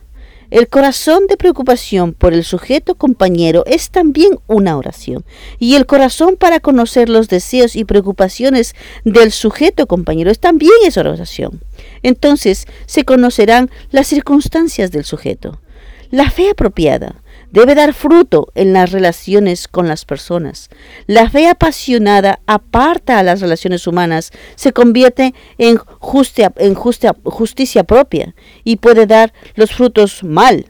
[0.51, 5.23] El corazón de preocupación por el sujeto compañero es también una oración.
[5.59, 10.97] Y el corazón para conocer los deseos y preocupaciones del sujeto compañero es también es
[10.97, 11.61] oración.
[12.01, 15.61] Entonces se conocerán las circunstancias del sujeto.
[16.09, 20.69] La fe apropiada debe dar fruto en las relaciones con las personas.
[21.07, 29.07] La fe apasionada aparta a las relaciones humanas, se convierte en, justicia propia y puede
[29.07, 30.67] dar los frutos mal.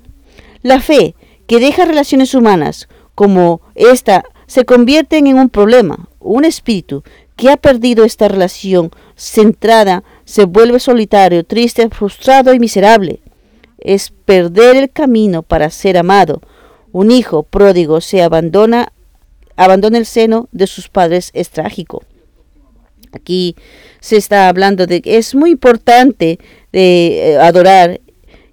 [0.62, 1.16] La fe
[1.48, 6.10] que deja relaciones humanas como esta se convierte en un problema.
[6.20, 7.04] Un espíritu
[7.36, 13.22] que ha perdido esta relación centrada se vuelve solitario, triste, frustrado y miserable.
[13.78, 16.42] Es perder el camino para ser amado,
[16.92, 18.92] un hijo pródigo se abandona,
[19.56, 22.04] abandona el seno de sus padres es trágico.
[23.12, 23.56] Aquí
[24.00, 26.40] se está hablando de que es muy importante
[26.72, 28.02] de, eh, adorar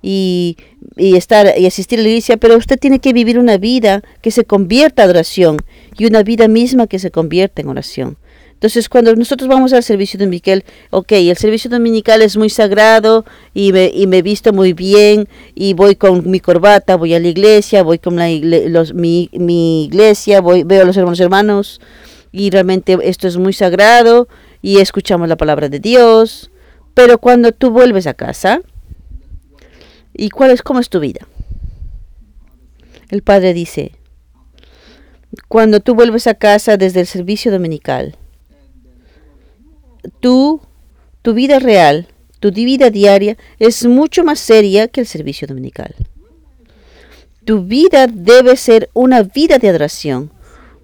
[0.03, 0.57] y,
[0.97, 4.31] y, estar y asistir a la iglesia, pero usted tiene que vivir una vida que
[4.31, 5.57] se convierta en adoración
[5.99, 8.17] y una vida misma que se convierta en oración.
[8.57, 13.71] Entonces, cuando nosotros vamos al servicio dominical, ok, el servicio dominical es muy sagrado y
[13.71, 17.83] me, y me visto muy bien y voy con mi corbata, voy a la iglesia,
[17.83, 21.81] voy con la los, mi, mi iglesia, voy, veo a los hermanos hermanos
[22.33, 24.27] y realmente esto es muy sagrado
[24.63, 26.51] y escuchamos la palabra de Dios.
[26.95, 28.63] Pero cuando tú vuelves a casa,
[30.15, 31.29] ¿y cuál es, cómo es tu vida?
[33.11, 33.93] El Padre dice,
[35.47, 38.17] cuando tú vuelves a casa desde el servicio dominical,
[40.21, 40.61] tú,
[41.23, 42.09] tu vida real,
[42.41, 45.95] tu vida diaria es mucho más seria que el servicio dominical.
[47.45, 50.33] Tu vida debe ser una vida de adoración,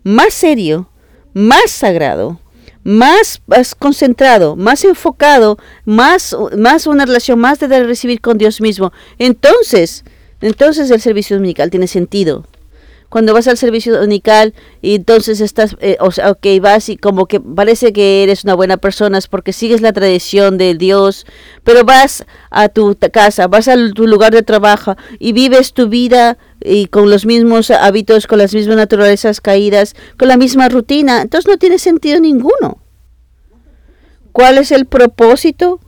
[0.02, 0.88] más serio,
[1.34, 2.40] más sagrado,
[2.84, 3.40] más,
[3.78, 8.92] concentrado, más enfocado, más, más una relación más de recibir con Dios mismo.
[9.18, 10.04] Entonces,
[10.40, 12.46] entonces el servicio dominical tiene sentido
[13.12, 17.26] cuando vas al servicio dominical y entonces estás, eh, o sea, ok, vas y como
[17.26, 21.26] que parece que eres una buena persona es porque sigues la tradición de Dios,
[21.62, 26.38] pero vas a tu casa, vas a tu lugar de trabajo y vives tu vida
[26.64, 31.46] y con los mismos hábitos, con las mismas naturalezas caídas, con la misma rutina, entonces
[31.46, 32.78] no tiene sentido ninguno.
[34.32, 35.80] ¿Cuál es el propósito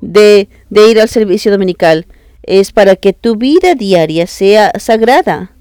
[0.00, 2.06] de, de ir al servicio dominical?
[2.42, 5.52] Es para que tu vida diaria sea sagrada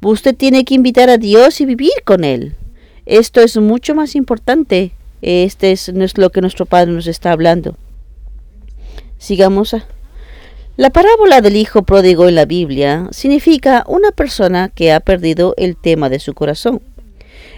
[0.00, 2.54] Usted tiene que invitar a Dios y vivir con Él.
[3.04, 4.92] Esto es mucho más importante.
[5.22, 7.76] Este es, lo que nuestro Padre nos está hablando.
[9.18, 9.74] Sigamos.
[10.76, 15.76] La parábola del Hijo pródigo en la Biblia significa una persona que ha perdido el
[15.76, 16.80] tema de su corazón.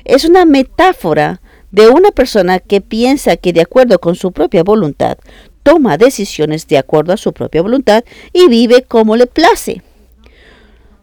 [0.07, 5.19] Es una metáfora de una persona que piensa que de acuerdo con su propia voluntad
[5.63, 9.83] toma decisiones de acuerdo a su propia voluntad y vive como le place.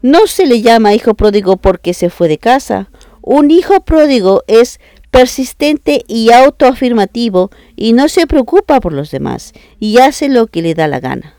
[0.02, 2.90] No se le llama hijo pródigo porque se fue de casa.
[3.22, 4.80] Un hijo pródigo es
[5.12, 10.76] persistente y autoafirmativo y no se preocupa por los demás y hace lo que le
[10.76, 11.36] da la gana.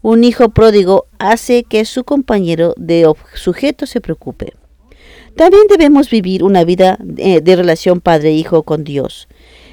[0.00, 4.54] Un hijo pródigo hace que su compañero de sujeto se preocupe.
[5.36, 9.28] También debemos vivir una vida eh, de, relación padre-hijo con Dios.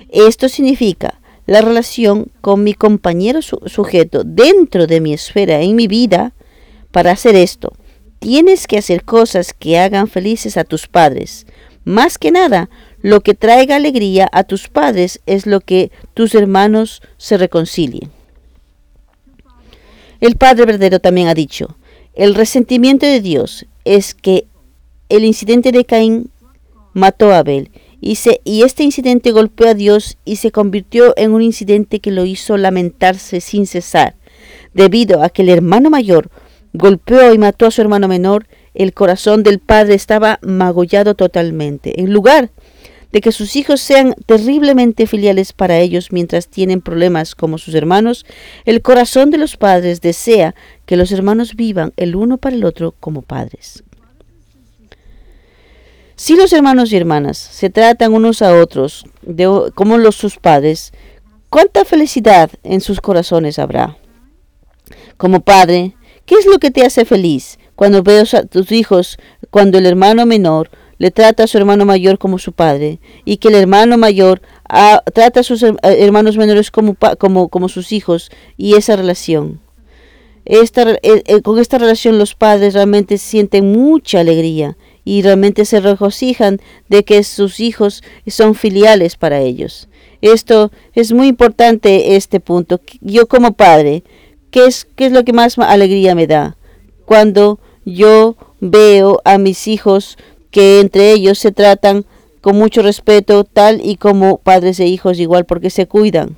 [0.10, 6.34] Esto significa la relación con mi compañero sujeto dentro de mi esfera en mi vida.
[6.92, 7.74] Para hacer esto,
[8.20, 11.46] tienes que hacer cosas que hagan felices a tus padres.
[11.84, 12.70] Más que nada,
[13.02, 18.10] lo que traiga alegría a tus padres es lo que tus hermanos se reconcilien.
[20.20, 21.78] El Padre verdadero también ha dicho,
[22.16, 24.48] el resentimiento de Dios es que
[25.10, 26.32] el incidente de Caín
[26.94, 27.70] mató a Abel
[28.02, 32.26] y, y este incidente golpeó a Dios y se convirtió en un incidente que lo
[32.26, 34.16] hizo lamentarse sin cesar.
[34.74, 36.30] Debido a que el hermano mayor
[36.78, 42.00] golpeó y mató a su hermano menor, el corazón del padre estaba magollado totalmente.
[42.02, 42.52] En lugar
[43.12, 48.26] de que sus hijos sean terriblemente filiales para ellos mientras tienen problemas como sus hermanos,
[48.66, 50.54] el corazón de los padres desea
[50.86, 53.84] que los hermanos vivan el uno para el otro como padres.
[56.18, 59.06] Si los hermanos y hermanas se tratan unos a otros
[59.76, 60.92] como los sus padres,
[61.50, 63.98] ¿cuánta felicidad en sus corazones habrá?
[65.18, 65.96] Como padre,
[66.26, 69.18] ¿qué es lo que te hace feliz cuando ves a tus hijos,
[69.50, 73.50] cuando el hermano menor le trata a su hermano mayor como su padre y que
[73.50, 78.76] el hermano mayor ah, trata a sus hermanos menores como, como, como sus hijos y
[78.76, 79.60] esa relación.
[80.46, 85.80] Esta, eh, eh, con esta relación los padres realmente sienten mucha alegría y realmente se
[85.80, 89.90] regocijan de que sus hijos son filiales para ellos.
[90.22, 92.80] Esto es muy importante, este punto.
[93.02, 94.04] Yo como padre,
[94.56, 96.56] ¿qué es, es lo que más alegría me da?
[97.04, 100.18] Cuando yo veo a mis hijos
[100.50, 102.06] que entre ellos se tratan
[102.40, 106.38] con mucho respeto, tal y como padres e hijos igual, porque se cuidan.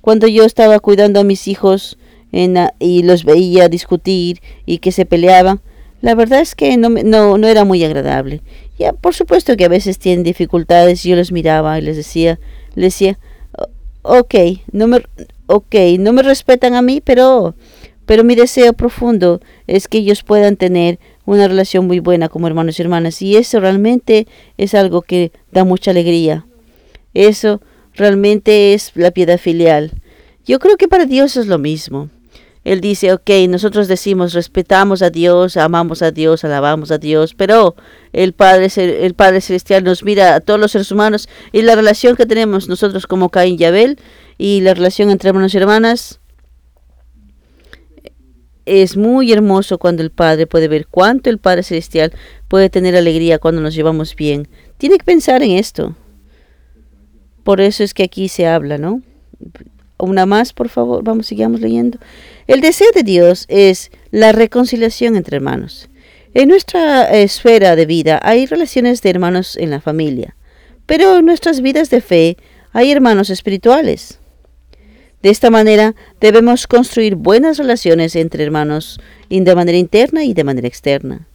[0.00, 1.98] Cuando yo estaba cuidando a mis hijos
[2.32, 5.60] y los veía discutir y que se peleaban,
[6.00, 8.40] la verdad es que no, no, no era muy agradable.
[8.78, 12.40] Ya, por supuesto que a veces tienen dificultades, yo los miraba y les decía,
[12.74, 13.18] les decía,
[14.00, 14.34] ok,
[14.72, 15.02] no me,
[15.50, 17.54] okay, no me respetan a mí, pero,
[18.06, 22.78] pero mi deseo profundo es que ellos puedan tener una relación muy buena como hermanos
[22.78, 23.20] y hermanas.
[23.22, 24.26] Y eso realmente
[24.58, 26.46] es algo que da mucha alegría.
[27.14, 27.60] Eso
[27.94, 29.92] realmente es la piedad filial.
[30.46, 32.08] Yo creo que para Dios es lo mismo.
[32.62, 37.74] Él dice, ok, nosotros decimos, respetamos a Dios, amamos a Dios, alabamos a Dios, pero
[38.12, 42.16] el Padre, el Padre Celestial nos mira a todos los seres humanos y la relación
[42.16, 43.98] que tenemos nosotros como Caín y Abel
[44.40, 46.18] y la relación entre hermanos y hermanas
[48.64, 52.14] es muy hermoso cuando el Padre puede ver cuánto el Padre Celestial
[52.48, 54.48] puede tener alegría cuando nos llevamos bien.
[54.78, 55.94] Tiene que pensar en esto.
[57.44, 59.02] Por eso es que aquí se habla, ¿no?
[59.98, 61.98] Una más, por favor, vamos, sigamos leyendo.
[62.46, 65.90] El deseo de Dios es la reconciliación entre hermanos.
[66.32, 70.34] En nuestra esfera de vida hay relaciones de hermanos en la familia,
[70.86, 72.38] pero en nuestras vidas de fe
[72.72, 74.19] hay hermanos espirituales.
[75.22, 80.66] De esta manera debemos construir buenas relaciones entre hermanos de manera interna y de manera
[80.66, 81.28] externa.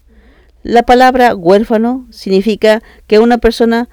[0.63, 3.87] La palabra huérfano significa que una persona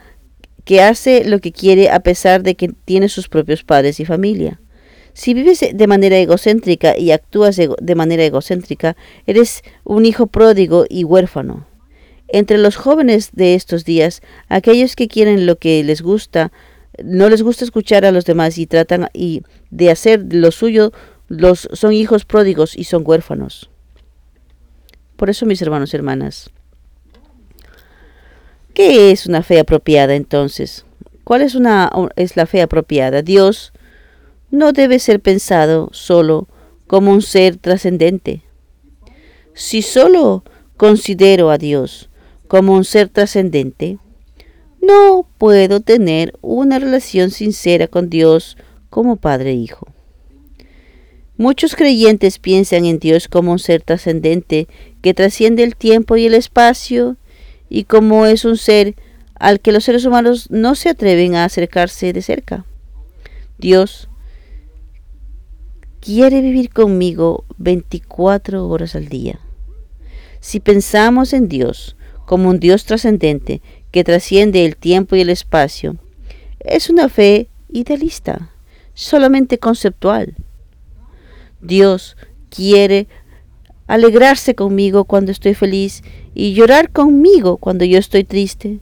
[0.65, 4.61] que hace lo que quiere a pesar de que tiene sus propios padres y familia.
[5.13, 11.05] Si vives de manera egocéntrica y actúas de manera egocéntrica, eres un hijo pródigo y
[11.05, 11.67] huérfano.
[12.29, 16.51] Entre los jóvenes de estos días, aquellos que quieren lo que les gusta,
[17.03, 20.93] no les gusta escuchar a los demás y tratan y de hacer lo suyo,
[21.29, 23.71] los son hijos pródigos y son huérfanos.
[25.17, 26.51] Por eso, mis hermanos y hermanas,
[28.75, 30.85] ¿qué es una fe apropiada entonces?
[31.25, 33.23] ¿Cuál es una es la fe apropiada?
[33.23, 33.73] Dios
[34.51, 36.49] no debe ser pensado solo
[36.87, 38.43] como un ser trascendente.
[39.55, 40.45] Si solo
[40.77, 42.11] considero a Dios
[42.49, 43.99] como un ser trascendente,
[44.83, 48.57] no puedo tener una relación sincera con Dios
[48.91, 49.87] como Padre e Hijo.
[51.39, 54.69] Muchos creyentes piensan en Dios como un ser trascendente
[55.01, 57.17] que trasciende el tiempo y el espacio
[57.71, 58.95] y como es un ser
[59.35, 62.67] al que los seres humanos no se atreven a acercarse de cerca.
[63.59, 64.09] Dios
[66.01, 69.41] quiere vivir conmigo 24 horas al día.
[70.41, 73.63] Si pensamos en Dios como un Dios trascendente
[73.93, 75.97] que trasciende el tiempo y el espacio.
[76.59, 78.49] Es una fe idealista.
[78.95, 80.35] solamente conceptual.
[81.63, 82.19] Dios
[82.51, 83.09] quiere
[83.87, 86.03] alegrarse conmigo cuando estoy feliz
[86.35, 88.81] y llorar conmigo cuando yo estoy triste.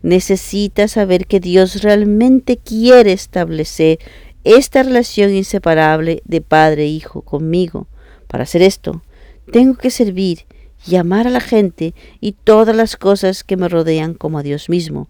[0.00, 3.98] Necesita saber que Dios realmente quiere establecer
[4.44, 7.86] esta relación inseparable de padre e hijo conmigo.
[8.26, 9.02] Para hacer esto,
[9.52, 10.46] tengo que servir
[10.86, 14.68] y amar a la gente y todas las cosas que me rodean como a Dios
[14.68, 15.08] mismo.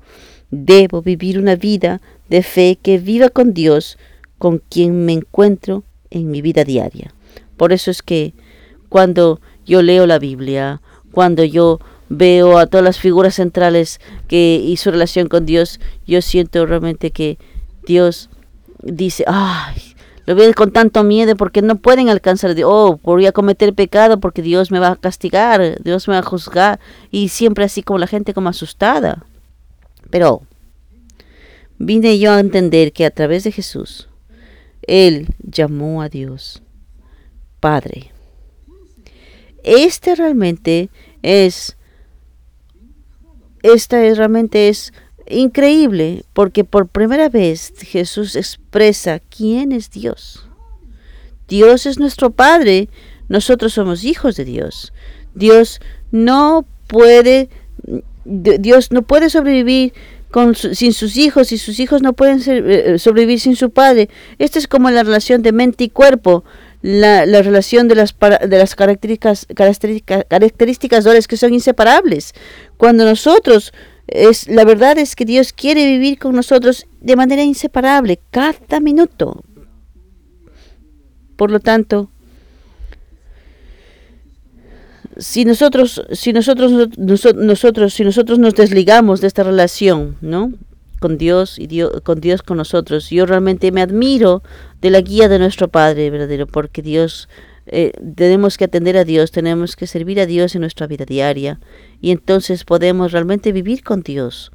[0.51, 3.99] Debo vivir una vida de fe que viva con Dios,
[4.39, 7.15] con quien me encuentro en mi vida diaria.
[7.57, 8.35] Por eso es que
[8.89, 10.81] cuando yo leo la Biblia,
[11.13, 16.23] cuando yo veo a todas las figuras centrales que y su relación con Dios, yo
[16.23, 17.39] siento realmente que
[17.87, 18.31] Dios
[18.83, 19.94] dice, ay,
[20.27, 24.43] lo veo con tanto miedo porque no pueden alcanzar, oh, voy a cometer pecado porque
[24.43, 28.07] Dios me va a castigar, Dios me va a juzgar, y siempre así como la
[28.07, 29.27] gente como asustada.
[30.11, 30.43] Pero
[31.79, 34.09] vine yo a entender que a través de Jesús,
[34.87, 36.63] Él llamó a Dios
[37.61, 38.13] Padre.
[39.63, 40.91] Este realmente
[41.23, 41.77] es
[43.63, 44.93] esta realmente es
[45.29, 50.47] increíble porque por primera vez Jesús expresa quién es Dios.
[51.49, 52.89] Dios es nuestro Padre,
[53.29, 54.93] nosotros somos hijos de Dios.
[55.35, 57.49] Dios no puede
[58.25, 59.93] Dios no puede sobrevivir
[60.31, 64.09] con sin sus hijos y sus hijos no pueden eh, sobrevivir sin su padre.
[64.39, 66.45] Esta es como la relación de mente y cuerpo
[66.85, 72.35] la, relación de las, de las características, características, características que son inseparables.
[72.77, 73.73] Cuando nosotros,
[74.07, 79.43] es, la verdad es que Dios quiere vivir con nosotros de manera inseparable, cada minuto.
[81.37, 82.11] Por lo tanto,
[85.17, 90.53] si nosotros, si nosotros, nosotros, si nosotros nos desligamos de esta relación, ¿no?
[91.05, 93.11] con Dios y Dios, con Dios con nosotros.
[93.11, 94.43] Yo realmente me admiro
[94.81, 97.29] de la guía de nuestro Padre verdadero, porque Dios,
[97.67, 101.61] eh, tenemos que atender a Dios, tenemos que servir a Dios en nuestra vida diaria
[102.01, 104.53] y entonces podemos realmente vivir con Dios.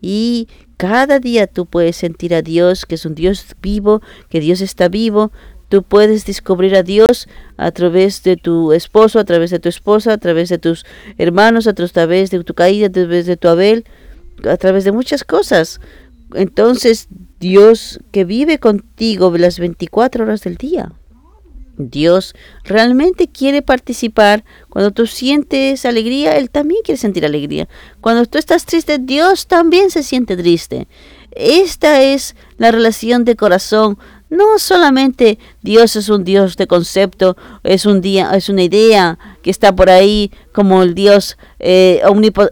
[0.00, 4.60] Y cada día tú puedes sentir a Dios, que es un Dios vivo, que Dios
[4.60, 5.32] está vivo.
[5.68, 10.12] Tú puedes descubrir a Dios a través de tu esposo, a través de tu esposa,
[10.12, 10.86] a través de tus
[11.18, 13.84] hermanos, a través de tu caída, a través de tu Abel
[14.46, 15.80] a través de muchas cosas.
[16.34, 17.08] Entonces,
[17.40, 20.92] Dios que vive contigo las 24 horas del día.
[21.78, 24.44] Dios realmente quiere participar.
[24.68, 27.68] Cuando tú sientes alegría, Él también quiere sentir alegría.
[28.00, 30.88] Cuando tú estás triste, Dios también se siente triste.
[31.30, 33.98] Esta es la relación de corazón.
[34.30, 39.50] No solamente Dios es un Dios de concepto, es un día, es una idea que
[39.50, 42.02] está por ahí como el Dios eh,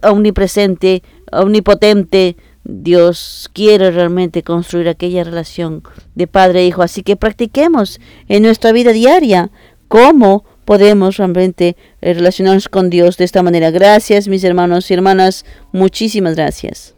[0.02, 1.02] omnipresente,
[1.32, 2.36] omnipotente,
[2.68, 5.82] Dios quiere realmente construir aquella relación
[6.14, 6.82] de padre e hijo.
[6.82, 9.50] Así que practiquemos en nuestra vida diaria
[9.88, 13.70] cómo podemos realmente relacionarnos con Dios de esta manera.
[13.70, 15.44] Gracias, mis hermanos y hermanas.
[15.72, 16.95] Muchísimas gracias.